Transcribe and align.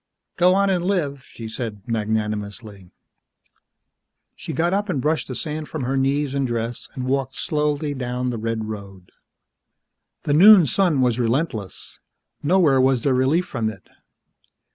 "Go 0.35 0.55
on 0.55 0.71
an' 0.71 0.81
live," 0.81 1.23
she 1.25 1.47
said 1.47 1.83
magnanimously. 1.87 2.89
She 4.35 4.51
got 4.51 4.73
up 4.73 4.89
and 4.89 4.99
brushed 4.99 5.27
the 5.27 5.35
sand 5.35 5.69
from 5.69 5.83
her 5.83 5.95
knees 5.95 6.33
and 6.33 6.47
dress, 6.47 6.89
and 6.95 7.05
walked 7.05 7.35
slowly 7.35 7.93
down 7.93 8.31
the 8.31 8.39
red 8.39 8.65
road. 8.65 9.11
The 10.23 10.33
noon 10.33 10.65
sun 10.65 11.01
was 11.01 11.19
relentless; 11.19 11.99
nowhere 12.41 12.81
was 12.81 13.03
there 13.03 13.13
relief 13.13 13.45
from 13.45 13.69
it. 13.69 13.89